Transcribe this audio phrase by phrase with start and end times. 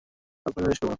[0.45, 0.89] আপনাকে নিরাশ করব না।